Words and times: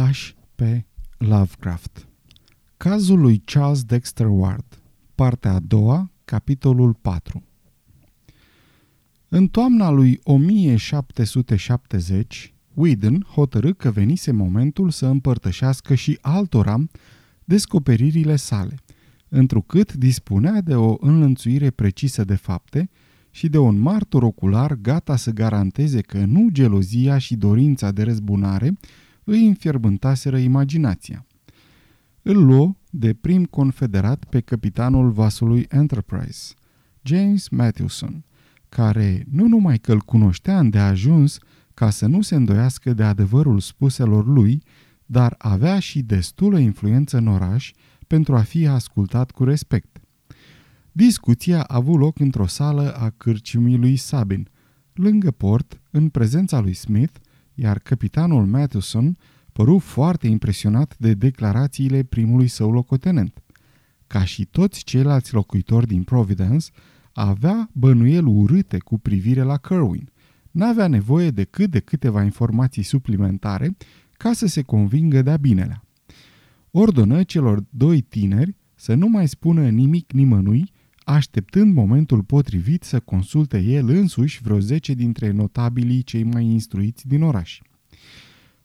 H.P. 0.00 0.60
Lovecraft 1.18 2.08
Cazul 2.76 3.20
lui 3.20 3.42
Charles 3.44 3.84
Dexter 3.84 4.26
Ward 4.26 4.82
Partea 5.14 5.52
a 5.52 5.58
doua, 5.58 6.10
capitolul 6.24 6.94
4 6.94 7.42
În 9.28 9.48
toamna 9.48 9.90
lui 9.90 10.20
1770, 10.22 12.54
Whedon 12.74 13.26
hotărâ 13.34 13.72
că 13.72 13.90
venise 13.90 14.32
momentul 14.32 14.90
să 14.90 15.06
împărtășească 15.06 15.94
și 15.94 16.18
altora 16.20 16.84
descoperirile 17.44 18.36
sale, 18.36 18.74
întrucât 19.28 19.92
dispunea 19.92 20.60
de 20.60 20.74
o 20.74 20.96
înlănțuire 21.00 21.70
precisă 21.70 22.24
de 22.24 22.34
fapte 22.34 22.90
și 23.30 23.48
de 23.48 23.58
un 23.58 23.78
martor 23.78 24.22
ocular 24.22 24.74
gata 24.74 25.16
să 25.16 25.30
garanteze 25.30 26.00
că 26.00 26.24
nu 26.24 26.48
gelozia 26.52 27.18
și 27.18 27.36
dorința 27.36 27.90
de 27.90 28.02
răzbunare 28.02 28.78
îi 29.30 29.46
înfierbântaseră 29.46 30.38
imaginația. 30.38 31.26
Îl 32.22 32.44
luă 32.44 32.74
de 32.90 33.14
prim 33.14 33.44
confederat 33.44 34.24
pe 34.24 34.40
capitanul 34.40 35.10
vasului 35.10 35.66
Enterprise, 35.68 36.54
James 37.02 37.48
Matthewson, 37.48 38.24
care 38.68 39.26
nu 39.30 39.46
numai 39.46 39.78
că 39.78 39.92
îl 39.92 40.00
cunoștea 40.00 40.58
îndeajuns 40.58 41.38
ca 41.74 41.90
să 41.90 42.06
nu 42.06 42.20
se 42.20 42.34
îndoiască 42.34 42.92
de 42.92 43.02
adevărul 43.02 43.60
spuselor 43.60 44.26
lui, 44.26 44.62
dar 45.06 45.34
avea 45.38 45.78
și 45.78 46.02
destulă 46.02 46.58
influență 46.58 47.16
în 47.16 47.26
oraș 47.26 47.72
pentru 48.06 48.36
a 48.36 48.40
fi 48.40 48.66
ascultat 48.66 49.30
cu 49.30 49.44
respect. 49.44 50.00
Discuția 50.92 51.62
a 51.62 51.74
avut 51.74 51.98
loc 51.98 52.18
într-o 52.18 52.46
sală 52.46 52.94
a 52.94 53.10
cârciumii 53.16 53.76
lui 53.76 53.96
Sabin, 53.96 54.48
lângă 54.92 55.30
port, 55.30 55.80
în 55.90 56.08
prezența 56.08 56.60
lui 56.60 56.74
Smith, 56.74 57.18
iar 57.60 57.78
capitanul 57.78 58.46
Matheson 58.46 59.16
păru 59.52 59.78
foarte 59.78 60.26
impresionat 60.26 60.96
de 60.98 61.14
declarațiile 61.14 62.02
primului 62.02 62.48
său 62.48 62.70
locotenent. 62.70 63.42
Ca 64.06 64.24
și 64.24 64.44
toți 64.44 64.84
ceilalți 64.84 65.34
locuitori 65.34 65.86
din 65.86 66.02
Providence, 66.02 66.66
avea 67.12 67.70
bănuieli 67.72 68.26
urâte 68.26 68.78
cu 68.78 68.98
privire 68.98 69.42
la 69.42 69.56
Kerwin. 69.56 70.10
N-avea 70.50 70.88
nevoie 70.88 71.30
decât 71.30 71.70
de 71.70 71.80
câteva 71.80 72.22
informații 72.22 72.82
suplimentare 72.82 73.76
ca 74.12 74.32
să 74.32 74.46
se 74.46 74.62
convingă 74.62 75.22
de-a 75.22 75.36
binelea. 75.36 75.84
Ordonă 76.70 77.22
celor 77.22 77.64
doi 77.70 78.00
tineri 78.00 78.56
să 78.74 78.94
nu 78.94 79.06
mai 79.08 79.28
spună 79.28 79.68
nimic 79.68 80.12
nimănui, 80.12 80.72
așteptând 81.04 81.74
momentul 81.74 82.22
potrivit 82.22 82.82
să 82.82 83.00
consulte 83.00 83.58
el 83.58 83.88
însuși 83.88 84.42
vreo 84.42 84.58
zece 84.58 84.94
dintre 84.94 85.30
notabilii 85.30 86.02
cei 86.02 86.22
mai 86.22 86.44
instruiți 86.44 87.08
din 87.08 87.22
oraș. 87.22 87.60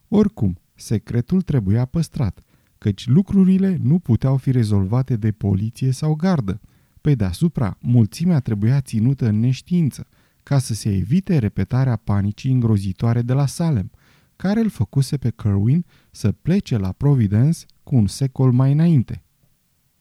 Oricum, 0.07 0.59
secretul 0.75 1.41
trebuia 1.41 1.85
păstrat, 1.85 2.39
căci 2.77 3.07
lucrurile 3.07 3.79
nu 3.81 3.99
puteau 3.99 4.37
fi 4.37 4.51
rezolvate 4.51 5.15
de 5.15 5.31
poliție 5.31 5.91
sau 5.91 6.13
gardă. 6.15 6.61
Pe 7.01 7.15
deasupra, 7.15 7.77
mulțimea 7.81 8.39
trebuia 8.39 8.81
ținută 8.81 9.27
în 9.27 9.39
neștiință, 9.39 10.07
ca 10.43 10.59
să 10.59 10.73
se 10.73 10.95
evite 10.95 11.37
repetarea 11.37 11.95
panicii 11.95 12.51
îngrozitoare 12.51 13.21
de 13.21 13.33
la 13.33 13.45
Salem, 13.45 13.91
care 14.35 14.59
îl 14.59 14.69
făcuse 14.69 15.17
pe 15.17 15.29
Kerwin 15.29 15.85
să 16.11 16.31
plece 16.31 16.77
la 16.77 16.91
Providence 16.91 17.59
cu 17.83 17.95
un 17.95 18.07
secol 18.07 18.51
mai 18.51 18.71
înainte. 18.71 19.24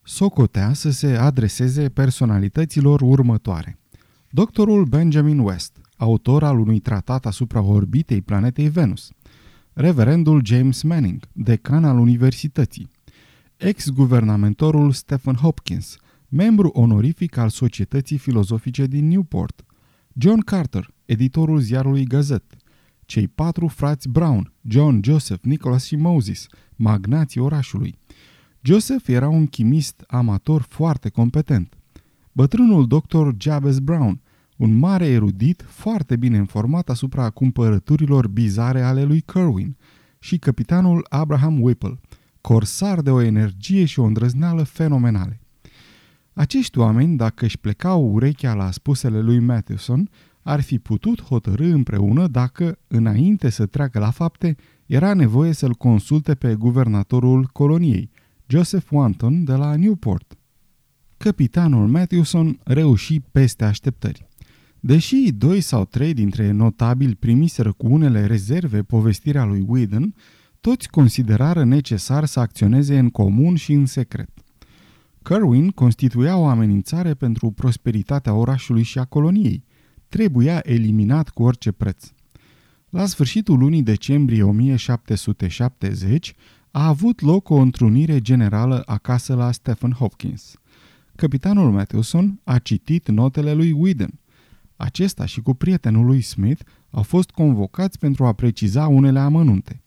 Socotea 0.05 0.73
să 0.73 0.91
se 0.91 1.17
adreseze 1.17 1.89
personalităților 1.89 3.01
următoare. 3.01 3.79
Doctorul 4.31 4.85
Benjamin 4.85 5.39
West, 5.39 5.77
autor 5.97 6.45
al 6.45 6.59
unui 6.59 6.79
tratat 6.79 7.27
asupra 7.27 7.61
orbitei 7.61 8.21
planetei 8.21 8.69
Venus– 8.69 9.11
reverendul 9.75 10.45
James 10.45 10.83
Manning, 10.83 11.29
decan 11.33 11.85
al 11.85 11.99
universității, 11.99 12.89
ex-guvernamentorul 13.57 14.93
Stephen 14.93 15.35
Hopkins, 15.35 15.97
membru 16.29 16.69
onorific 16.69 17.37
al 17.37 17.49
Societății 17.49 18.19
Filozofice 18.19 18.87
din 18.87 19.09
Newport, 19.09 19.65
John 20.13 20.41
Carter, 20.41 20.91
editorul 21.05 21.59
ziarului 21.59 22.05
Gazette, 22.05 22.57
cei 23.07 23.29
patru 23.29 23.69
frați 23.69 24.09
Brown, 24.09 24.53
John, 24.61 25.01
Joseph, 25.03 25.45
Nicholas 25.45 25.85
și 25.85 25.97
Moses, 25.97 26.47
magnații 26.77 27.41
orașului. 27.41 27.99
Joseph 28.67 29.09
era 29.09 29.29
un 29.29 29.47
chimist 29.47 30.05
amator 30.07 30.63
foarte 30.69 31.09
competent. 31.09 31.75
Bătrânul 32.33 32.87
doctor 32.87 33.35
Jabez 33.39 33.79
Brown, 33.79 34.21
un 34.57 34.79
mare 34.79 35.07
erudit 35.07 35.65
foarte 35.69 36.17
bine 36.17 36.37
informat 36.37 36.89
asupra 36.89 37.31
cumpărăturilor 37.31 38.29
bizare 38.29 38.83
ale 38.83 39.03
lui 39.03 39.21
Kerwin 39.21 39.77
și 40.19 40.39
capitanul 40.39 41.07
Abraham 41.09 41.61
Whipple, 41.61 42.01
corsar 42.41 43.01
de 43.01 43.11
o 43.11 43.21
energie 43.21 43.85
și 43.85 44.01
o 44.01 44.05
îndrăzneală 44.05 44.63
fenomenale. 44.63 45.41
Acești 46.33 46.79
oameni, 46.79 47.17
dacă 47.17 47.45
își 47.45 47.59
plecau 47.59 48.13
urechea 48.13 48.55
la 48.55 48.71
spusele 48.71 49.21
lui 49.21 49.39
Matheson, 49.39 50.11
ar 50.43 50.61
fi 50.61 50.79
putut 50.79 51.23
hotărâ 51.23 51.73
împreună 51.73 52.27
dacă, 52.27 52.79
înainte 52.87 53.51
să 53.51 53.67
treacă 53.67 53.99
la 53.99 54.11
fapte, 54.11 54.57
era 54.87 55.15
nevoie 55.15 55.53
să-l 55.53 55.75
consulte 55.75 56.35
pe 56.35 56.55
guvernatorul 56.55 57.49
coloniei, 57.53 58.11
Joseph 58.55 58.91
Wanton 58.91 59.45
de 59.45 59.53
la 59.53 59.77
Newport. 59.77 60.39
Capitanul 61.17 61.89
Mathewson 61.89 62.59
reuși 62.65 63.21
peste 63.21 63.65
așteptări. 63.65 64.29
Deși 64.81 65.33
doi 65.33 65.61
sau 65.61 65.85
trei 65.85 66.15
dintre 66.15 66.51
notabili 66.51 67.15
primiseră 67.15 67.73
cu 67.73 67.87
unele 67.87 68.27
rezerve 68.27 68.83
povestirea 68.83 69.45
lui 69.45 69.65
Whedon, 69.67 70.15
toți 70.61 70.89
considerară 70.89 71.65
necesar 71.65 72.25
să 72.25 72.41
acționeze 72.41 72.99
în 72.99 73.11
comun 73.11 73.55
și 73.55 73.73
în 73.73 73.87
secret. 73.87 74.31
Kerwin 75.23 75.71
constituia 75.71 76.37
o 76.37 76.47
amenințare 76.47 77.15
pentru 77.15 77.51
prosperitatea 77.51 78.35
orașului 78.35 78.83
și 78.83 78.99
a 78.99 79.05
coloniei. 79.05 79.65
Trebuia 80.09 80.61
eliminat 80.63 81.29
cu 81.29 81.43
orice 81.43 81.73
preț. 81.73 82.13
La 82.91 83.07
sfârșitul 83.07 83.59
lunii 83.59 83.83
decembrie 83.83 84.43
1770 84.43 86.35
a 86.77 86.87
avut 86.87 87.21
loc 87.21 87.51
o 87.51 87.55
întrunire 87.55 88.21
generală 88.21 88.83
acasă 88.87 89.35
la 89.35 89.53
Stephen 89.53 89.91
Hopkins. 89.91 90.55
Capitanul 91.17 91.71
Matthewson 91.71 92.41
a 92.45 92.59
citit 92.59 93.09
notele 93.09 93.53
lui 93.53 93.73
Whedon. 93.73 94.21
Acesta 94.77 95.25
și 95.25 95.41
cu 95.41 95.55
prietenul 95.55 96.07
lui 96.07 96.21
Smith 96.21 96.63
au 96.91 97.03
fost 97.03 97.31
convocați 97.31 97.99
pentru 97.99 98.25
a 98.25 98.33
preciza 98.33 98.87
unele 98.87 99.19
amănunte. 99.19 99.83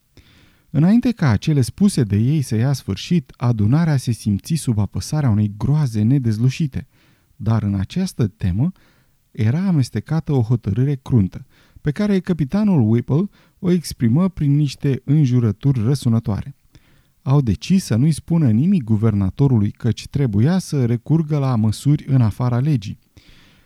Înainte 0.70 1.12
ca 1.12 1.30
acele 1.30 1.62
spuse 1.62 2.03
de 2.03 2.18
ei 2.18 2.42
să 2.42 2.56
ia 2.56 2.74
sfârșit, 2.74 3.34
adunarea 3.38 3.98
se 3.98 4.12
simți 4.12 4.54
sub 4.54 4.78
apăsarea 4.80 5.30
unei 5.30 5.54
groaze 5.58 6.02
nedezlușite, 6.02 6.88
dar 7.36 7.64
în 7.64 7.75
această 7.75 8.28
temă 8.28 8.72
era 9.31 9.66
amestecată 9.66 10.31
o 10.31 10.42
hotărâre 10.42 10.96
cruntă, 10.96 11.46
pe 11.81 11.92
care 11.92 12.19
capitanul 12.19 12.92
Whipple 12.92 13.30
o 13.59 13.72
exprimă 13.72 14.30
prin 14.30 14.56
niște 14.56 15.02
înjurături 15.06 15.84
răsunătoare. 15.84 16.56
Au 17.27 17.41
decis 17.41 17.83
să 17.83 17.95
nu-i 17.95 18.11
spună 18.11 18.49
nimic 18.49 18.83
guvernatorului 18.83 19.71
căci 19.71 20.07
trebuia 20.07 20.57
să 20.57 20.85
recurgă 20.85 21.38
la 21.38 21.55
măsuri 21.55 22.05
în 22.07 22.21
afara 22.21 22.59
legii. 22.59 22.99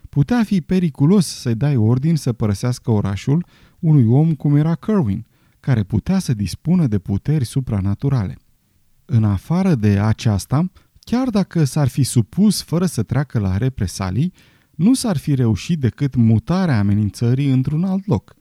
Putea 0.10 0.44
fi 0.44 0.62
periculos 0.62 1.26
să-i 1.26 1.56
dai 1.56 1.76
ordin 1.76 2.16
să 2.16 2.34
părăsească 2.34 2.92
orașul 2.92 3.46
unui 3.80 4.06
om 4.06 4.34
cum 4.34 4.56
era 4.56 4.76
Kerwin, 4.76 5.26
care 5.60 5.84
putea 5.84 6.20
să 6.20 6.34
dispună 6.34 6.88
de 6.88 7.00
puteri 7.00 7.46
supranaturale. 7.46 8.38
În 9.06 9.24
afară 9.24 9.76
de 9.76 10.00
aceasta, 10.00 10.72
chiar 11.00 11.30
dacă 11.30 11.64
s-ar 11.64 11.88
fi 11.88 12.04
supus 12.04 12.62
fără 12.62 12.86
să 12.86 13.04
treacă 13.04 13.40
la 13.40 13.58
represalii, 13.58 14.34
nu 14.72 14.94
s-ar 14.94 15.18
fi 15.18 15.36
reușit 15.36 15.80
decât 15.80 16.16
mutarea 16.16 16.80
amenințării 16.80 17.52
într-un 17.52 17.84
alt 17.84 18.08
loc. 18.08 18.36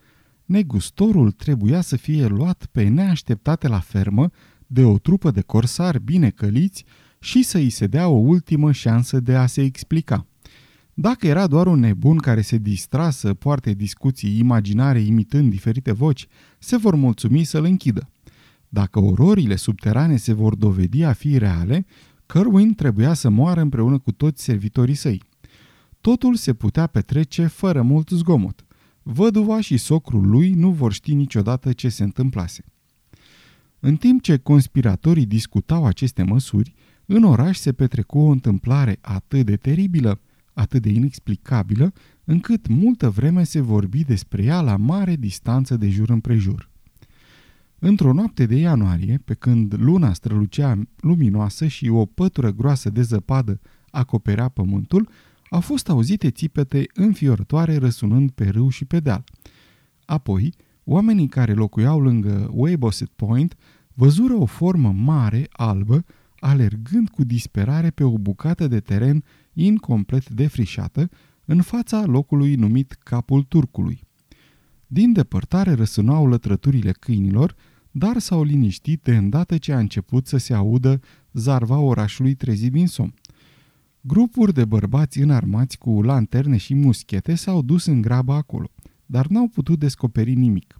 Negustorul 0.45 1.31
trebuia 1.31 1.81
să 1.81 1.97
fie 1.97 2.27
luat 2.27 2.67
pe 2.73 2.89
neașteptate 2.89 3.69
la 3.69 3.79
fermă 3.79 4.31
de 4.73 4.85
o 4.85 4.99
trupă 4.99 5.31
de 5.31 5.41
corsari 5.41 6.03
bine 6.03 6.31
căliți 6.31 6.85
și 7.21 7.43
să 7.43 7.59
îi 7.59 7.71
se 7.71 7.87
dea 7.87 8.09
o 8.09 8.17
ultimă 8.17 8.73
șansă 8.73 9.21
de 9.21 9.35
a 9.35 9.47
se 9.47 9.63
explica. 9.63 10.27
Dacă 10.95 11.27
era 11.27 11.47
doar 11.47 11.67
un 11.67 11.81
nebun 11.81 12.17
care 12.17 12.41
se 12.41 12.59
distra 12.59 13.11
să 13.11 13.35
poarte 13.35 13.73
discuții 13.73 14.39
imaginare 14.39 15.01
imitând 15.01 15.51
diferite 15.51 15.93
voci, 15.93 16.27
se 16.59 16.77
vor 16.77 16.95
mulțumi 16.95 17.45
să-l 17.45 17.65
închidă. 17.65 18.11
Dacă 18.69 19.01
ororile 19.01 19.57
subterane 19.57 20.17
se 20.17 20.33
vor 20.33 20.55
dovedi 20.55 21.03
a 21.03 21.13
fi 21.13 21.39
reale, 21.39 21.87
Kerwin 22.27 22.75
trebuia 22.75 23.13
să 23.13 23.29
moară 23.29 23.61
împreună 23.61 23.99
cu 23.99 24.13
toți 24.13 24.43
servitorii 24.43 24.95
săi. 24.95 25.23
Totul 26.01 26.35
se 26.35 26.55
putea 26.55 26.87
petrece 26.87 27.47
fără 27.47 27.83
mult 27.83 28.09
zgomot. 28.09 28.65
Văduva 29.03 29.61
și 29.61 29.77
socrul 29.77 30.29
lui 30.29 30.51
nu 30.51 30.71
vor 30.71 30.93
ști 30.93 31.15
niciodată 31.15 31.73
ce 31.73 31.89
se 31.89 32.03
întâmplase. 32.03 32.65
În 33.81 33.97
timp 33.97 34.23
ce 34.23 34.37
conspiratorii 34.37 35.27
discutau 35.27 35.87
aceste 35.87 36.23
măsuri, 36.23 36.75
în 37.07 37.25
oraș 37.25 37.59
se 37.59 37.73
petrecu 37.73 38.19
o 38.19 38.31
întâmplare 38.31 38.99
atât 39.01 39.47
de 39.47 39.57
teribilă, 39.57 40.21
atât 40.53 40.83
de 40.83 40.89
inexplicabilă, 40.89 41.93
încât 42.25 42.67
multă 42.67 43.11
vreme 43.11 43.45
se 43.45 43.61
vorbi 43.61 44.05
despre 44.05 44.43
ea 44.43 44.61
la 44.61 44.77
mare 44.77 45.17
distanță 45.17 45.77
de 45.77 45.89
jur 45.89 46.11
împrejur. 46.11 46.71
Într-o 47.79 48.13
noapte 48.13 48.47
de 48.47 48.57
ianuarie, 48.57 49.21
pe 49.25 49.35
când 49.35 49.75
luna 49.79 50.13
strălucea 50.13 50.83
luminoasă 50.97 51.67
și 51.67 51.89
o 51.89 52.05
pătură 52.05 52.53
groasă 52.53 52.91
de 52.91 53.03
zăpadă 53.03 53.61
acoperea 53.91 54.49
pământul, 54.49 55.09
au 55.51 55.61
fost 55.61 55.89
auzite 55.89 56.31
țipete 56.31 56.87
înfiorătoare 56.95 57.77
răsunând 57.77 58.31
pe 58.31 58.49
râu 58.49 58.69
și 58.69 58.85
pe 58.85 59.01
deal. 59.01 59.25
Apoi, 60.05 60.55
oamenii 60.85 61.29
care 61.29 61.53
locuiau 61.53 62.01
lângă 62.01 62.51
Weybosset 62.53 63.09
Point 63.09 63.57
văzură 63.95 64.35
o 64.35 64.45
formă 64.45 64.93
mare, 64.93 65.47
albă, 65.51 66.05
alergând 66.39 67.09
cu 67.09 67.25
disperare 67.25 67.91
pe 67.91 68.05
o 68.05 68.19
bucată 68.19 68.69
de 68.69 68.81
teren 68.81 69.25
incomplet 69.53 70.29
defrișată, 70.29 71.09
în 71.45 71.63
fața 71.63 72.05
locului 72.05 72.55
numit 72.55 72.93
Capul 72.93 73.43
Turcului. 73.43 74.01
Din 74.87 75.13
depărtare 75.13 75.73
răsunau 75.73 76.27
lătrăturile 76.27 76.93
câinilor, 76.93 77.55
dar 77.91 78.19
s-au 78.19 78.43
liniștit 78.43 79.03
de 79.03 79.17
îndată 79.17 79.59
ce 79.59 79.73
a 79.73 79.79
început 79.79 80.27
să 80.27 80.37
se 80.37 80.55
audă 80.55 81.01
zarva 81.33 81.79
orașului 81.79 82.35
trezit 82.35 82.73
din 82.73 82.87
somn. 82.87 83.15
Grupuri 84.01 84.53
de 84.53 84.65
bărbați 84.65 85.21
înarmați 85.21 85.79
cu 85.79 86.03
lanterne 86.03 86.57
și 86.57 86.75
muschete 86.75 87.35
s-au 87.35 87.63
dus 87.63 87.87
în 87.87 88.01
grabă 88.01 88.33
acolo, 88.33 88.71
dar 89.11 89.27
n-au 89.27 89.49
putut 89.49 89.79
descoperi 89.79 90.35
nimic. 90.35 90.77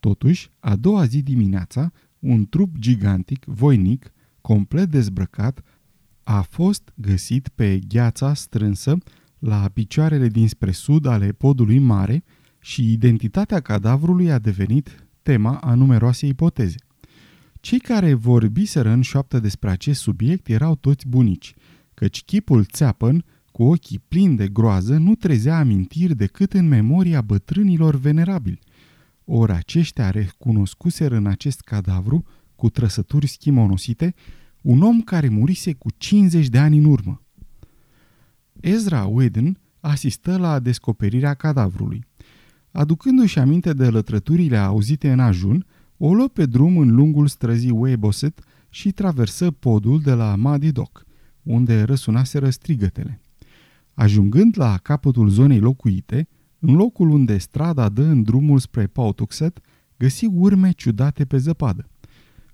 Totuși, 0.00 0.50
a 0.58 0.76
doua 0.76 1.04
zi 1.04 1.22
dimineața, 1.22 1.92
un 2.18 2.48
trup 2.48 2.76
gigantic, 2.78 3.44
voinic, 3.44 4.12
complet 4.40 4.90
dezbrăcat, 4.90 5.62
a 6.22 6.40
fost 6.42 6.92
găsit 6.94 7.48
pe 7.48 7.78
gheața 7.88 8.34
strânsă 8.34 8.98
la 9.38 9.70
picioarele 9.72 10.28
dinspre 10.28 10.70
sud 10.70 11.06
ale 11.06 11.32
podului 11.32 11.78
mare 11.78 12.24
și 12.58 12.92
identitatea 12.92 13.60
cadavrului 13.60 14.32
a 14.32 14.38
devenit 14.38 15.06
tema 15.22 15.56
a 15.58 15.74
numeroase 15.74 16.26
ipoteze. 16.26 16.76
Cei 17.60 17.78
care 17.78 18.14
vorbiseră 18.14 18.90
în 18.90 19.02
șoaptă 19.02 19.38
despre 19.38 19.70
acest 19.70 20.00
subiect 20.00 20.48
erau 20.48 20.74
toți 20.74 21.08
bunici, 21.08 21.54
căci 21.94 22.22
chipul 22.22 22.64
țeapăn, 22.64 23.24
cu 23.56 23.62
ochii 23.62 24.04
plini 24.08 24.36
de 24.36 24.48
groază, 24.48 24.96
nu 24.96 25.14
trezea 25.14 25.58
amintiri 25.58 26.16
decât 26.16 26.52
în 26.52 26.68
memoria 26.68 27.20
bătrânilor 27.20 27.94
venerabili. 27.94 28.58
Ori 29.24 29.52
aceștia 29.52 30.10
recunoscuseră 30.10 31.16
în 31.16 31.26
acest 31.26 31.60
cadavru, 31.60 32.24
cu 32.56 32.70
trăsături 32.70 33.26
schimonosite, 33.26 34.14
un 34.62 34.82
om 34.82 35.00
care 35.00 35.28
murise 35.28 35.72
cu 35.72 35.88
50 35.96 36.48
de 36.48 36.58
ani 36.58 36.78
în 36.78 36.84
urmă. 36.84 37.22
Ezra 38.60 39.04
Whedon 39.04 39.58
asistă 39.80 40.36
la 40.36 40.58
descoperirea 40.58 41.34
cadavrului. 41.34 42.04
Aducându-și 42.70 43.38
aminte 43.38 43.72
de 43.72 43.88
lătrăturile 43.88 44.56
auzite 44.56 45.12
în 45.12 45.20
ajun, 45.20 45.66
o 45.96 46.14
luă 46.14 46.28
pe 46.28 46.46
drum 46.46 46.78
în 46.78 46.94
lungul 46.94 47.26
străzii 47.26 47.70
Weybosset 47.70 48.40
și 48.70 48.92
traversă 48.92 49.50
podul 49.50 50.00
de 50.00 50.12
la 50.12 50.34
Muddy 50.34 50.72
Dock, 50.72 51.06
unde 51.42 51.82
răsunaseră 51.82 52.50
strigătele. 52.50 53.20
Ajungând 53.96 54.54
la 54.58 54.76
capătul 54.76 55.28
zonei 55.28 55.58
locuite, 55.58 56.28
în 56.58 56.74
locul 56.74 57.10
unde 57.10 57.38
strada 57.38 57.88
dă 57.88 58.02
în 58.02 58.22
drumul 58.22 58.58
spre 58.58 58.86
Pautuxet, 58.86 59.60
găsi 59.96 60.24
urme 60.24 60.70
ciudate 60.70 61.24
pe 61.24 61.36
zăpadă. 61.36 61.88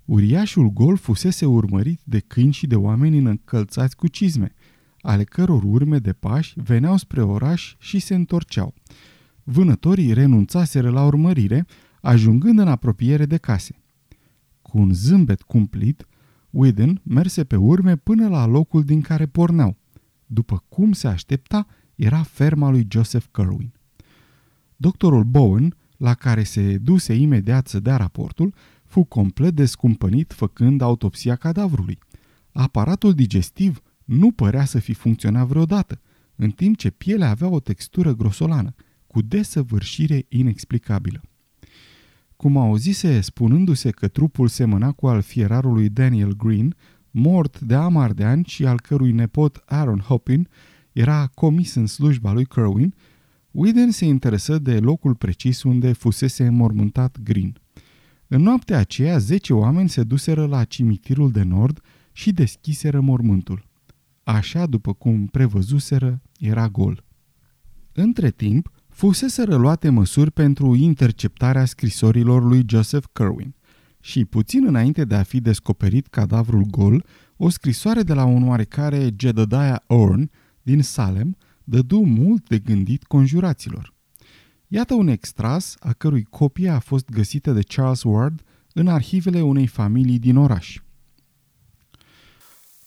Uriașul 0.04 0.68
gol 0.68 0.96
fusese 0.96 1.46
urmărit 1.46 2.00
de 2.04 2.18
câini 2.18 2.52
și 2.52 2.66
de 2.66 2.76
oameni 2.76 3.18
încălțați 3.18 3.96
cu 3.96 4.08
cizme, 4.08 4.52
ale 5.00 5.24
căror 5.24 5.62
urme 5.64 5.98
de 5.98 6.12
pași 6.12 6.60
veneau 6.60 6.96
spre 6.96 7.22
oraș 7.22 7.74
și 7.78 7.98
se 7.98 8.14
întorceau. 8.14 8.74
Vânătorii 9.42 10.12
renunțaseră 10.12 10.90
la 10.90 11.04
urmărire, 11.04 11.66
ajungând 12.00 12.58
în 12.58 12.68
apropiere 12.68 13.26
de 13.26 13.36
case. 13.36 13.74
Cu 14.62 14.78
un 14.78 14.92
zâmbet 14.92 15.42
cumplit, 15.42 16.06
Whedon 16.50 17.00
merse 17.04 17.44
pe 17.44 17.56
urme 17.56 17.96
până 17.96 18.28
la 18.28 18.46
locul 18.46 18.84
din 18.84 19.00
care 19.00 19.26
porneau. 19.26 19.76
După 20.32 20.64
cum 20.68 20.92
se 20.92 21.08
aștepta, 21.08 21.66
era 21.94 22.22
ferma 22.22 22.70
lui 22.70 22.86
Joseph 22.90 23.24
Kerwin. 23.30 23.72
Doctorul 24.76 25.24
Bowen, 25.24 25.76
la 25.96 26.14
care 26.14 26.42
se 26.42 26.78
duse 26.78 27.14
imediat 27.14 27.66
să 27.66 27.80
dea 27.80 27.96
raportul, 27.96 28.54
fu 28.84 29.04
complet 29.04 29.54
descumpănit 29.54 30.32
făcând 30.32 30.80
autopsia 30.80 31.36
cadavrului. 31.36 31.98
Aparatul 32.52 33.14
digestiv 33.14 33.82
nu 34.04 34.30
părea 34.30 34.64
să 34.64 34.78
fi 34.78 34.92
funcționat 34.92 35.46
vreodată, 35.46 36.00
în 36.36 36.50
timp 36.50 36.76
ce 36.76 36.90
pielea 36.90 37.30
avea 37.30 37.48
o 37.48 37.60
textură 37.60 38.14
grosolană, 38.14 38.74
cu 39.06 39.22
desăvârșire 39.22 40.26
inexplicabilă. 40.28 41.20
Cum 42.36 42.56
auzise 42.56 43.20
spunându-se 43.20 43.90
că 43.90 44.08
trupul 44.08 44.48
semăna 44.48 44.92
cu 44.92 45.06
al 45.06 45.20
fierarului 45.20 45.88
Daniel 45.88 46.36
Green, 46.36 46.76
mort 47.12 47.60
de 47.60 47.74
amar 47.74 48.12
de 48.12 48.24
ani 48.24 48.44
și 48.44 48.66
al 48.66 48.80
cărui 48.80 49.12
nepot 49.12 49.62
Aaron 49.66 49.98
Hopin 49.98 50.48
era 50.92 51.30
comis 51.34 51.74
în 51.74 51.86
slujba 51.86 52.32
lui 52.32 52.44
Kerwin, 52.44 52.94
Whedon 53.50 53.90
se 53.90 54.04
interesă 54.04 54.58
de 54.58 54.78
locul 54.78 55.14
precis 55.14 55.62
unde 55.62 55.92
fusese 55.92 56.46
înmormântat 56.46 57.18
Green. 57.22 57.60
În 58.26 58.42
noaptea 58.42 58.78
aceea, 58.78 59.18
zece 59.18 59.52
oameni 59.52 59.88
se 59.88 60.02
duseră 60.02 60.46
la 60.46 60.64
cimitirul 60.64 61.30
de 61.30 61.42
nord 61.42 61.80
și 62.12 62.32
deschiseră 62.32 63.00
mormântul. 63.00 63.66
Așa 64.22 64.66
după 64.66 64.92
cum 64.92 65.26
prevăzuseră, 65.26 66.22
era 66.38 66.68
gol. 66.68 67.04
Între 67.92 68.30
timp, 68.30 68.72
fusese 68.88 69.44
luate 69.44 69.88
măsuri 69.88 70.30
pentru 70.30 70.74
interceptarea 70.74 71.64
scrisorilor 71.64 72.44
lui 72.44 72.64
Joseph 72.66 73.06
Kerwin 73.12 73.54
și, 74.04 74.24
puțin 74.24 74.66
înainte 74.66 75.04
de 75.04 75.14
a 75.14 75.22
fi 75.22 75.40
descoperit 75.40 76.06
cadavrul 76.06 76.62
gol, 76.70 77.04
o 77.36 77.48
scrisoare 77.48 78.02
de 78.02 78.12
la 78.12 78.24
un 78.24 78.48
oarecare 78.48 79.14
Jedediah 79.16 79.76
Orn 79.86 80.30
din 80.62 80.82
Salem 80.82 81.36
dădu 81.64 81.98
mult 81.98 82.48
de 82.48 82.58
gândit 82.58 83.04
conjuraților. 83.04 83.94
Iată 84.68 84.94
un 84.94 85.08
extras 85.08 85.74
a 85.80 85.92
cărui 85.92 86.22
copie 86.22 86.68
a 86.68 86.78
fost 86.78 87.10
găsită 87.10 87.52
de 87.52 87.62
Charles 87.62 88.02
Ward 88.02 88.42
în 88.72 88.88
arhivele 88.88 89.40
unei 89.40 89.66
familii 89.66 90.18
din 90.18 90.36
oraș. 90.36 90.78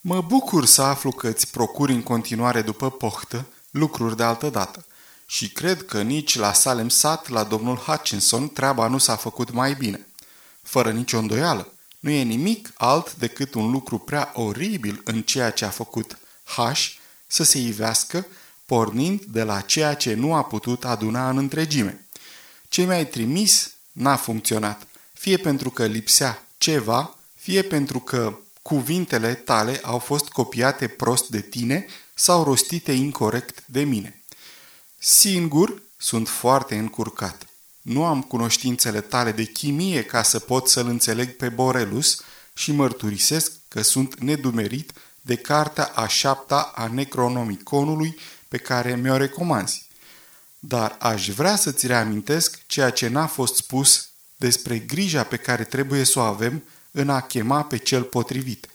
Mă 0.01 0.25
bucur 0.27 0.65
să 0.65 0.81
aflu 0.81 1.11
că 1.11 1.27
îți 1.27 1.51
procuri 1.51 1.93
în 1.93 2.01
continuare 2.01 2.61
după 2.61 2.89
pohtă 2.89 3.47
lucruri 3.71 4.15
de 4.15 4.23
altă 4.23 4.49
dată 4.49 4.85
și 5.25 5.49
cred 5.51 5.85
că 5.85 6.01
nici 6.01 6.37
la 6.37 6.53
Salem 6.53 6.89
Sat, 6.89 7.29
la 7.29 7.43
domnul 7.43 7.75
Hutchinson, 7.75 8.49
treaba 8.49 8.87
nu 8.87 8.97
s-a 8.97 9.15
făcut 9.15 9.51
mai 9.51 9.73
bine. 9.73 10.07
Fără 10.65 10.91
nicio 10.91 11.17
îndoială, 11.17 11.73
nu 11.99 12.09
e 12.09 12.21
nimic 12.21 12.71
alt 12.77 13.15
decât 13.15 13.53
un 13.53 13.71
lucru 13.71 13.97
prea 13.97 14.31
oribil 14.33 15.01
în 15.03 15.21
ceea 15.21 15.49
ce 15.49 15.65
a 15.65 15.69
făcut 15.69 16.17
H 16.43 16.59
să 17.27 17.43
se 17.43 17.57
ivească 17.57 18.25
pornind 18.65 19.23
de 19.23 19.43
la 19.43 19.61
ceea 19.61 19.93
ce 19.93 20.13
nu 20.13 20.33
a 20.33 20.43
putut 20.43 20.85
aduna 20.85 21.29
în 21.29 21.37
întregime. 21.37 22.07
Ce 22.69 22.83
mi-ai 22.83 23.07
trimis 23.07 23.71
n-a 23.91 24.15
funcționat, 24.15 24.87
fie 25.13 25.37
pentru 25.37 25.69
că 25.69 25.85
lipsea 25.85 26.47
ceva, 26.57 27.17
fie 27.35 27.61
pentru 27.61 27.99
că 27.99 28.37
cuvintele 28.61 29.33
tale 29.33 29.79
au 29.83 29.99
fost 29.99 30.27
copiate 30.27 30.87
prost 30.87 31.29
de 31.29 31.41
tine 31.41 31.85
sau 32.13 32.43
rostite 32.43 32.91
incorrect 32.91 33.63
de 33.65 33.83
mine. 33.83 34.23
Singur 34.97 35.81
sunt 35.97 36.27
foarte 36.27 36.75
încurcat. 36.75 37.45
Nu 37.85 38.05
am 38.05 38.21
cunoștințele 38.21 39.01
tale 39.01 39.31
de 39.31 39.43
chimie 39.43 40.03
ca 40.03 40.23
să 40.23 40.39
pot 40.39 40.67
să-l 40.67 40.87
înțeleg 40.87 41.35
pe 41.35 41.49
Borelus 41.49 42.21
și 42.53 42.71
mărturisesc 42.71 43.51
că 43.67 43.81
sunt 43.81 44.19
nedumerit 44.19 44.91
de 45.21 45.35
cartea 45.35 45.85
a 45.85 46.07
șapta 46.07 46.71
a 46.75 46.87
Necronomiconului 46.87 48.17
pe 48.47 48.57
care 48.57 48.95
mi-o 48.95 49.17
recomanzi. 49.17 49.87
Dar 50.59 50.97
aș 50.99 51.29
vrea 51.29 51.55
să-ți 51.55 51.87
reamintesc 51.87 52.59
ceea 52.65 52.89
ce 52.89 53.07
n-a 53.07 53.27
fost 53.27 53.55
spus 53.55 54.09
despre 54.35 54.79
grija 54.79 55.23
pe 55.23 55.37
care 55.37 55.63
trebuie 55.63 56.03
să 56.03 56.19
o 56.19 56.21
avem 56.21 56.63
în 56.91 57.09
a 57.09 57.21
chema 57.21 57.63
pe 57.63 57.77
cel 57.77 58.03
potrivit, 58.03 58.67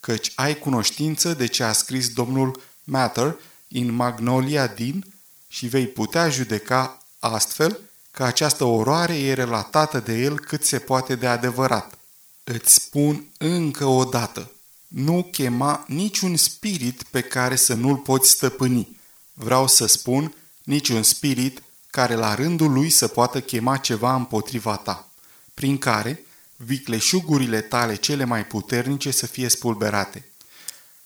căci 0.00 0.32
ai 0.34 0.58
cunoștință 0.58 1.34
de 1.34 1.46
ce 1.46 1.62
a 1.62 1.72
scris 1.72 2.08
domnul 2.08 2.62
Matter 2.84 3.36
în 3.68 3.92
Magnolia 3.92 4.66
din 4.66 5.04
și 5.48 5.66
vei 5.66 5.86
putea 5.86 6.28
judeca 6.28 7.06
astfel 7.18 7.80
că 8.16 8.24
această 8.24 8.64
oroare 8.64 9.18
e 9.18 9.32
relatată 9.32 10.00
de 10.00 10.12
el 10.12 10.40
cât 10.40 10.64
se 10.64 10.78
poate 10.78 11.14
de 11.14 11.26
adevărat. 11.26 11.98
Îți 12.44 12.74
spun 12.74 13.26
încă 13.38 13.84
o 13.84 14.04
dată, 14.04 14.50
nu 14.88 15.28
chema 15.32 15.84
niciun 15.88 16.36
spirit 16.36 17.02
pe 17.02 17.20
care 17.20 17.56
să 17.56 17.74
nu-l 17.74 17.96
poți 17.96 18.30
stăpâni 18.30 18.96
vreau 19.34 19.66
să 19.66 19.86
spun, 19.86 20.34
niciun 20.62 21.02
spirit 21.02 21.62
care 21.86 22.14
la 22.14 22.34
rândul 22.34 22.72
lui 22.72 22.90
să 22.90 23.08
poată 23.08 23.40
chema 23.40 23.76
ceva 23.76 24.14
împotriva 24.14 24.76
ta, 24.76 25.08
prin 25.54 25.78
care 25.78 26.24
vicleșugurile 26.56 27.60
tale 27.60 27.94
cele 27.94 28.24
mai 28.24 28.46
puternice 28.46 29.10
să 29.10 29.26
fie 29.26 29.48
spulberate. 29.48 30.24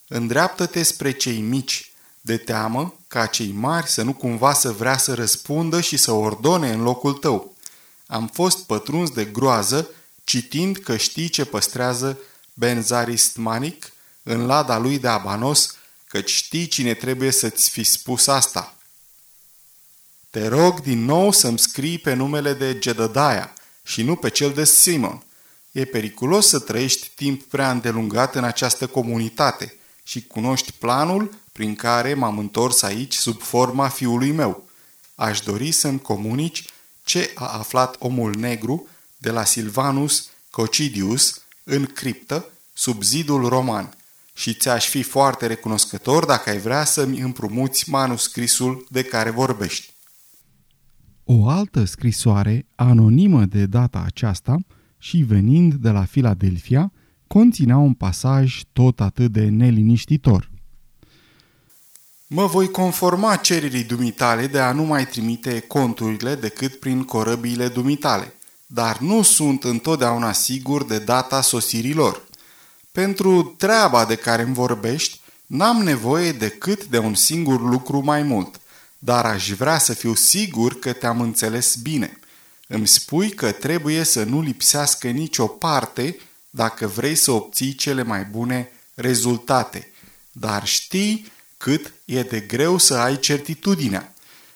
Îndreaptă-te 0.09 0.83
spre 0.83 1.11
cei 1.11 1.41
mici, 1.41 1.93
de 2.21 2.37
teamă 2.37 2.95
ca 3.11 3.27
cei 3.27 3.53
mari 3.53 3.89
să 3.89 4.03
nu 4.03 4.13
cumva 4.13 4.53
să 4.53 4.73
vrea 4.73 4.97
să 4.97 5.15
răspundă 5.15 5.81
și 5.81 5.97
să 5.97 6.13
ordone 6.13 6.73
în 6.73 6.83
locul 6.83 7.13
tău. 7.13 7.57
Am 8.07 8.31
fost 8.33 8.59
pătruns 8.59 9.11
de 9.11 9.25
groază 9.25 9.89
citind 10.25 10.77
că 10.77 10.97
știi 10.97 11.29
ce 11.29 11.45
păstrează 11.45 12.19
Benzarist 12.55 13.37
Manic 13.37 13.93
în 14.23 14.47
lada 14.47 14.79
lui 14.79 14.99
de 14.99 15.09
abanos, 15.09 15.77
că 16.09 16.21
știi 16.21 16.67
cine 16.67 16.95
trebuie 16.95 17.31
să-ți 17.31 17.71
fi 17.71 17.85
spus 17.85 18.27
asta. 18.27 18.77
Te 20.31 20.49
rog 20.49 20.81
din 20.81 21.05
nou 21.05 21.33
să-mi 21.33 21.59
scrii 21.59 21.99
pe 21.99 22.15
numele 22.15 22.53
de 22.53 22.79
Jedediah 22.81 23.49
și 23.83 24.03
nu 24.03 24.17
pe 24.17 24.31
cel 24.31 24.53
de 24.53 24.65
Simon. 24.65 25.23
E 25.73 25.85
periculos 25.85 26.49
să 26.49 26.59
trăiești 26.59 27.11
timp 27.15 27.43
prea 27.43 27.71
îndelungat 27.71 28.35
în 28.35 28.45
această 28.45 28.87
comunitate 28.87 29.75
și 30.03 30.27
cunoști 30.27 30.73
planul 30.73 31.39
prin 31.61 31.75
care 31.75 32.15
m-am 32.15 32.39
întors 32.39 32.83
aici 32.83 33.15
sub 33.15 33.41
forma 33.41 33.89
fiului 33.89 34.31
meu. 34.31 34.69
Aș 35.15 35.41
dori 35.41 35.71
să-mi 35.71 36.01
comunici 36.01 36.65
ce 37.05 37.31
a 37.35 37.47
aflat 37.47 37.97
omul 37.99 38.35
negru 38.35 38.87
de 39.17 39.31
la 39.31 39.45
Silvanus 39.45 40.31
Cocidius 40.51 41.43
în 41.65 41.85
criptă 41.85 42.45
sub 42.73 43.03
zidul 43.03 43.49
roman 43.49 43.95
și 44.35 44.55
ți-aș 44.55 44.89
fi 44.89 45.03
foarte 45.03 45.47
recunoscător 45.47 46.25
dacă 46.25 46.51
ai 46.51 46.59
vrea 46.59 46.85
să-mi 46.85 47.21
împrumuți 47.21 47.91
manuscrisul 47.91 48.87
de 48.91 49.03
care 49.03 49.31
vorbești. 49.31 49.93
O 51.25 51.49
altă 51.49 51.85
scrisoare, 51.85 52.67
anonimă 52.75 53.45
de 53.45 53.67
data 53.67 54.03
aceasta 54.07 54.57
și 54.99 55.17
venind 55.17 55.75
de 55.75 55.91
la 55.91 56.05
Filadelfia, 56.05 56.93
conținea 57.27 57.77
un 57.77 57.95
pasaj 57.95 58.61
tot 58.73 59.01
atât 59.01 59.33
de 59.33 59.49
neliniștitor. 59.49 60.51
Mă 62.33 62.47
voi 62.47 62.71
conforma 62.71 63.37
cererii 63.37 63.85
dumitale 63.85 64.47
de 64.47 64.59
a 64.59 64.73
nu 64.73 64.83
mai 64.83 65.07
trimite 65.07 65.61
conturile 65.61 66.35
decât 66.35 66.79
prin 66.79 67.05
corăbiile 67.05 67.69
dumitale, 67.69 68.35
dar 68.67 68.99
nu 68.99 69.23
sunt 69.23 69.65
întotdeauna 69.65 70.33
sigur 70.33 70.85
de 70.85 70.99
data 70.99 71.41
sosirilor. 71.41 72.23
Pentru 72.93 73.55
treaba 73.59 74.05
de 74.05 74.15
care 74.15 74.43
îmi 74.43 74.55
vorbești, 74.55 75.21
n-am 75.47 75.83
nevoie 75.83 76.33
decât 76.33 76.85
de 76.85 76.99
un 76.99 77.15
singur 77.15 77.61
lucru 77.61 78.01
mai 78.01 78.23
mult, 78.23 78.61
dar 78.99 79.25
aș 79.25 79.51
vrea 79.51 79.79
să 79.79 79.93
fiu 79.93 80.15
sigur 80.15 80.79
că 80.79 80.93
te-am 80.93 81.21
înțeles 81.21 81.75
bine. 81.75 82.19
Îmi 82.67 82.89
spui 82.89 83.31
că 83.31 83.53
trebuie 83.53 84.05
să 84.05 84.25
nu 84.25 84.41
lipsească 84.41 85.09
nicio 85.09 85.47
parte 85.47 86.17
dacă 86.51 86.87
vrei 86.87 87.15
să 87.15 87.31
obții 87.31 87.75
cele 87.75 88.03
mai 88.03 88.25
bune 88.25 88.73
rezultate, 88.95 89.93
dar 90.33 90.67
știi 90.67 91.39
cât 91.61 91.93
e 92.05 92.23
de 92.23 92.41
greu 92.41 92.79
să 92.79 92.95
ai 92.95 93.19
certitudinea. 93.19 94.15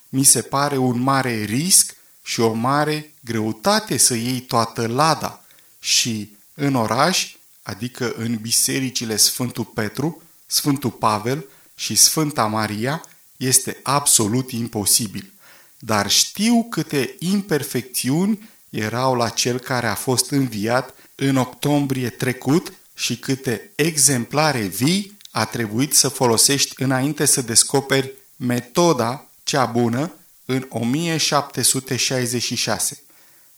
Mi 0.09 0.23
se 0.25 0.43
pare 0.43 0.77
un 0.77 1.01
mare 1.01 1.43
risc 1.43 1.97
și 2.23 2.41
o 2.41 2.53
mare 2.53 3.13
greutate 3.21 3.97
să 3.97 4.15
iei 4.15 4.41
toată 4.41 4.87
lada 4.87 5.45
și 5.81 6.37
în 6.55 6.75
oraș, 6.75 7.35
adică 7.63 8.13
în 8.17 8.37
bisericile 8.37 9.17
Sfântul 9.17 9.65
Petru, 9.65 10.23
Sfântul 10.47 10.91
Pavel 10.91 11.45
și 11.75 11.95
Sfânta 11.95 12.47
Maria, 12.47 13.05
este 13.37 13.81
absolut 13.83 14.51
imposibil. 14.51 15.33
Dar 15.79 16.11
știu 16.11 16.67
câte 16.71 17.15
imperfecțiuni 17.19 18.51
erau 18.71 19.15
la 19.15 19.29
cel 19.29 19.59
care 19.59 19.87
a 19.87 19.95
fost 19.95 20.31
înviat 20.31 20.95
în 21.15 21.37
octombrie 21.37 22.09
trecut 22.09 22.73
și 22.95 23.17
câte 23.17 23.71
exemplare 23.75 24.61
vii 24.61 25.15
a 25.37 25.45
trebuit 25.45 25.95
să 25.95 26.09
folosești 26.09 26.83
înainte 26.83 27.25
să 27.25 27.43
descoperi 27.43 28.13
metoda 28.37 29.27
cea 29.43 29.65
bună 29.65 30.13
în 30.45 30.67
1766. 30.69 33.03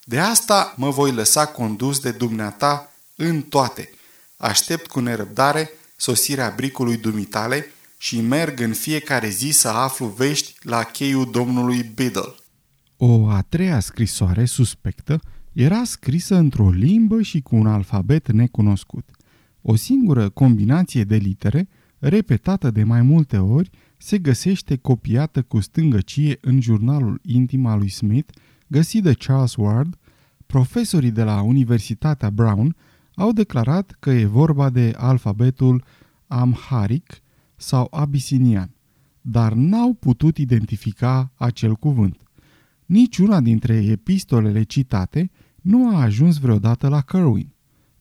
De 0.04 0.18
asta 0.18 0.74
mă 0.76 0.90
voi 0.90 1.12
lăsa 1.12 1.46
condus 1.46 1.98
de 1.98 2.10
dumneata 2.10 2.92
în 3.16 3.42
toate. 3.42 3.90
Aștept 4.36 4.86
cu 4.86 5.00
nerăbdare 5.00 5.70
sosirea 5.96 6.52
bricului 6.56 6.96
dumitale 6.96 7.72
și 7.96 8.20
merg 8.20 8.60
în 8.60 8.72
fiecare 8.72 9.28
zi 9.28 9.50
să 9.50 9.68
aflu 9.68 10.06
vești 10.06 10.54
la 10.62 10.82
cheiul 10.82 11.30
domnului 11.30 11.90
Biddle. 11.94 12.34
O 12.96 13.28
a 13.28 13.44
treia 13.48 13.80
scrisoare 13.80 14.44
suspectă 14.44 15.20
era 15.52 15.84
scrisă 15.84 16.34
într-o 16.34 16.70
limbă 16.70 17.22
și 17.22 17.40
cu 17.40 17.56
un 17.56 17.66
alfabet 17.66 18.32
necunoscut. 18.32 19.15
O 19.68 19.74
singură 19.74 20.28
combinație 20.28 21.04
de 21.04 21.16
litere, 21.16 21.68
repetată 21.98 22.70
de 22.70 22.84
mai 22.84 23.02
multe 23.02 23.38
ori, 23.38 23.70
se 23.96 24.18
găsește 24.18 24.76
copiată 24.76 25.42
cu 25.42 25.60
stângăcie 25.60 26.38
în 26.40 26.60
jurnalul 26.60 27.20
intim 27.22 27.66
al 27.66 27.78
lui 27.78 27.88
Smith, 27.88 28.32
găsit 28.66 29.02
de 29.02 29.12
Charles 29.12 29.56
Ward, 29.56 29.98
profesorii 30.46 31.10
de 31.10 31.22
la 31.22 31.40
Universitatea 31.40 32.30
Brown 32.30 32.76
au 33.14 33.32
declarat 33.32 33.96
că 34.00 34.10
e 34.10 34.24
vorba 34.24 34.70
de 34.70 34.94
alfabetul 34.96 35.84
Amharic 36.26 37.22
sau 37.56 37.88
Abisinian, 37.90 38.74
dar 39.20 39.52
n-au 39.52 39.92
putut 39.92 40.36
identifica 40.38 41.32
acel 41.34 41.74
cuvânt. 41.74 42.20
Niciuna 42.84 43.40
dintre 43.40 43.74
epistolele 43.74 44.62
citate 44.62 45.30
nu 45.62 45.96
a 45.96 46.00
ajuns 46.00 46.38
vreodată 46.38 46.88
la 46.88 47.00
Kerwin. 47.00 47.52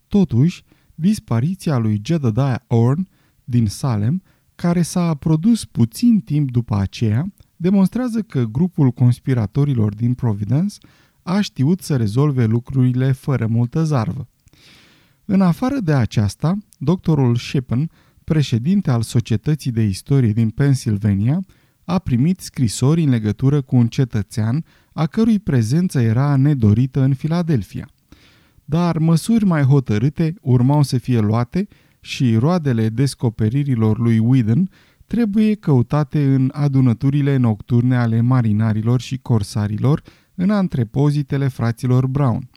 Totuși, 0.07 0.63
dispariția 0.95 1.77
lui 1.77 2.01
Jedediah 2.03 2.55
Orn 2.67 3.07
din 3.43 3.67
Salem, 3.67 4.21
care 4.55 4.81
s-a 4.81 5.13
produs 5.13 5.65
puțin 5.65 6.19
timp 6.19 6.51
după 6.51 6.75
aceea, 6.75 7.33
demonstrează 7.55 8.21
că 8.21 8.43
grupul 8.43 8.91
conspiratorilor 8.91 9.95
din 9.95 10.13
Providence 10.13 10.75
a 11.23 11.41
știut 11.41 11.81
să 11.81 11.95
rezolve 11.95 12.45
lucrurile 12.45 13.11
fără 13.11 13.47
multă 13.47 13.83
zarvă. 13.83 14.27
În 15.25 15.41
afară 15.41 15.79
de 15.79 15.93
aceasta, 15.93 16.57
doctorul 16.77 17.35
Shippen, 17.35 17.89
președinte 18.23 18.91
al 18.91 19.01
Societății 19.01 19.71
de 19.71 19.81
Istorie 19.81 20.33
din 20.33 20.49
Pennsylvania, 20.49 21.39
a 21.83 21.99
primit 21.99 22.39
scrisori 22.39 23.03
în 23.03 23.09
legătură 23.09 23.61
cu 23.61 23.75
un 23.75 23.87
cetățean 23.87 24.65
a 24.93 25.05
cărui 25.05 25.39
prezență 25.39 25.99
era 25.99 26.35
nedorită 26.35 27.01
în 27.01 27.13
Filadelfia. 27.13 27.89
Dar 28.65 28.97
măsuri 28.97 29.45
mai 29.45 29.63
hotărâte 29.63 30.33
urmau 30.41 30.83
să 30.83 30.97
fie 30.97 31.19
luate 31.19 31.67
și 31.99 32.35
roadele 32.35 32.89
descoperirilor 32.89 33.99
lui 33.99 34.17
Whedon 34.17 34.69
trebuie 35.05 35.55
căutate 35.55 36.33
în 36.33 36.51
adunăturile 36.53 37.37
nocturne 37.37 37.97
ale 37.97 38.21
marinarilor 38.21 39.01
și 39.01 39.17
corsarilor 39.17 40.01
în 40.35 40.49
antrepozitele 40.49 41.47
fraților 41.47 42.07
Brown. 42.07 42.49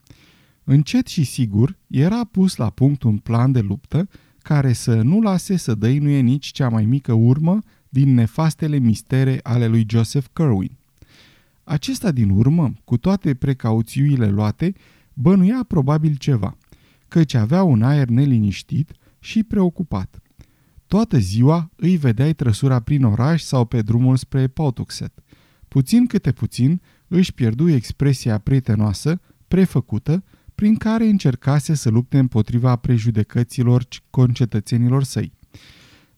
Încet 0.64 1.06
și 1.06 1.24
sigur 1.24 1.76
era 1.86 2.24
pus 2.24 2.56
la 2.56 2.70
punct 2.70 3.02
un 3.02 3.16
plan 3.16 3.52
de 3.52 3.60
luptă 3.60 4.08
care 4.42 4.72
să 4.72 5.02
nu 5.02 5.20
lase 5.20 5.56
să 5.56 5.74
dăinuie 5.74 6.20
nici 6.20 6.46
cea 6.46 6.68
mai 6.68 6.84
mică 6.84 7.12
urmă 7.12 7.58
din 7.88 8.14
nefastele 8.14 8.78
mistere 8.78 9.40
ale 9.42 9.66
lui 9.66 9.86
Joseph 9.88 10.26
Kerwin. 10.32 10.76
Acesta 11.64 12.10
din 12.10 12.30
urmă, 12.30 12.72
cu 12.84 12.96
toate 12.96 13.34
precauțiile 13.34 14.28
luate, 14.28 14.74
bănuia 15.20 15.64
probabil 15.68 16.16
ceva, 16.16 16.56
căci 17.08 17.34
avea 17.34 17.62
un 17.62 17.82
aer 17.82 18.08
neliniștit 18.08 18.92
și 19.18 19.42
preocupat. 19.42 20.20
Toată 20.87 21.18
ziua 21.18 21.70
îi 21.76 21.96
vedeai 21.96 22.32
trăsura 22.32 22.80
prin 22.80 23.04
oraș 23.04 23.42
sau 23.42 23.64
pe 23.64 23.82
drumul 23.82 24.16
spre 24.16 24.46
Pautuxet. 24.46 25.12
Puțin 25.68 26.06
câte 26.06 26.32
puțin 26.32 26.80
își 27.08 27.34
pierdu 27.34 27.68
expresia 27.68 28.38
prietenoasă, 28.38 29.20
prefăcută, 29.48 30.25
prin 30.54 30.76
care 30.76 31.06
încercase 31.06 31.75
să 31.75 31.90
lupte 31.90 32.18
împotriva 32.18 32.76
prejudecăților 32.76 33.87
concetățenilor 34.10 35.04
săi. 35.04 35.32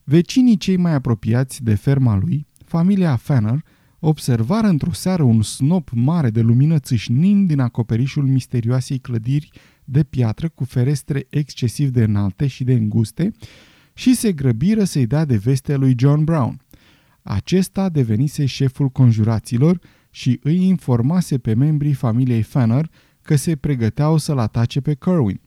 Vecinii 0.05 0.57
cei 0.57 0.77
mai 0.77 0.93
apropiați 0.93 1.63
de 1.63 1.75
ferma 1.75 2.17
lui, 2.17 2.47
familia 2.65 3.17
Fanner, 3.17 3.65
observară 4.01 4.67
într-o 4.67 4.93
seară 4.93 5.23
un 5.23 5.43
snop 5.43 5.91
mare 5.95 6.31
de 6.31 6.41
lumină 6.41 6.79
țâșnind 6.79 7.49
din 7.49 7.61
acoperișul 7.61 8.27
misterioasei 8.27 8.99
clădiri 8.99 9.51
de 9.85 10.03
piatră 10.03 10.49
cu 10.49 10.65
ferestre 10.65 11.27
excesiv 11.31 11.89
de 11.89 12.03
înalte 12.03 12.47
și 12.47 12.65
de 12.65 12.73
înguste 12.73 13.33
și 13.95 14.15
se 14.15 14.33
grăbiră 14.33 14.85
să-i 14.85 15.07
dea 15.07 15.25
de 15.25 15.37
veste 15.37 15.77
lui 15.77 15.95
John 15.99 16.25
Brown. 16.25 16.61
Acesta 17.23 17.89
devenise 17.89 18.47
șeful 18.47 18.89
conjuraților 18.89 19.81
și 20.11 20.41
îi 20.43 20.67
informase 20.67 21.39
pe 21.39 21.55
membrii 21.55 21.93
familiei 21.93 22.43
Fanner 22.43 22.91
că 23.23 23.37
se 23.37 23.57
pregăteau 23.57 24.17
să-l 24.17 24.39
atace 24.39 24.81
pe 24.81 24.95
Kerwin. 24.95 25.41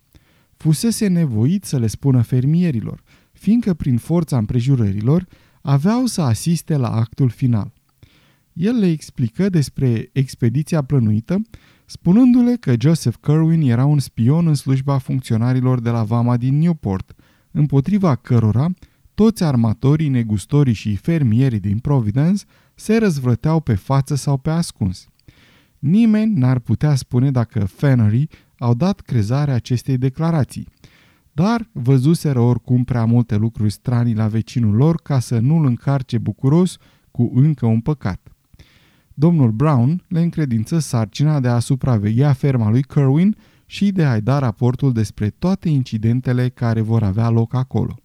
Fusese 0.58 1.08
nevoit 1.08 1.64
să 1.64 1.80
le 1.80 1.88
spună 1.88 2.22
fermierilor, 2.22 3.04
fiindcă 3.32 3.74
prin 3.74 3.98
forța 3.98 4.38
împrejurărilor 4.38 5.28
aveau 5.62 6.06
să 6.06 6.22
asiste 6.22 6.76
la 6.76 6.90
actul 6.90 7.30
final. 7.30 7.74
El 8.54 8.76
le 8.76 8.90
explică 8.90 9.50
despre 9.50 10.10
expediția 10.12 10.82
plănuită, 10.82 11.42
spunându-le 11.86 12.56
că 12.56 12.74
Joseph 12.80 13.18
Kerwin 13.22 13.62
era 13.62 13.86
un 13.86 14.00
spion 14.00 14.48
în 14.48 14.56
slujba 14.56 14.98
funcționarilor 14.98 15.80
de 15.80 15.90
la 15.90 16.04
Vama 16.04 16.38
din 16.38 16.58
Newport, 16.58 17.16
împotriva 17.52 18.16
cărora 18.16 18.70
toți 19.14 19.44
armatorii, 19.44 20.08
negustorii 20.08 20.74
și 20.74 20.96
fermierii 20.96 21.60
din 21.60 21.80
Providence 21.80 22.44
se 22.76 22.98
răzvrăteau 22.98 23.60
pe 23.60 23.76
față 23.76 24.16
sau 24.16 24.38
pe 24.38 24.50
ascuns. 24.50 25.08
Nimeni 25.80 26.34
n-ar 26.36 26.60
putea 26.60 26.96
spune 26.96 27.32
dacă 27.32 27.66
Fannery 27.66 28.28
au 28.58 28.74
dat 28.74 29.00
crezare 29.00 29.52
acestei 29.52 29.98
declarații. 29.98 30.68
Dar 31.32 31.70
văzuseră 31.72 32.40
oricum 32.40 32.84
prea 32.84 33.06
multe 33.06 33.36
lucruri 33.36 33.72
stranii 33.72 34.16
la 34.16 34.28
vecinul 34.28 34.76
lor 34.76 34.96
ca 34.96 35.20
să 35.20 35.40
nu-l 35.40 35.66
încarce 35.66 36.18
bucuros 36.18 36.78
cu 37.12 37.32
încă 37.36 37.66
un 37.66 37.80
păcat. 37.80 38.23
Domnul 39.14 39.52
Brown 39.52 40.04
le 40.08 40.22
încredință 40.22 40.80
sarcina 40.80 41.40
de 41.40 41.48
a 41.48 41.60
supraveghea 41.60 42.34
ferma 42.34 42.70
lui 42.70 42.82
Kerwin 42.82 43.36
și 43.66 43.92
de 43.92 44.04
a-i 44.04 44.22
da 44.22 44.40
raportul 44.40 44.94
despre 44.94 45.30
toate 45.30 45.70
incidentele 45.70 46.50
care 46.50 46.82
vor 46.82 47.04
avea 47.04 47.30
loc 47.30 47.54
acolo. 47.54 48.03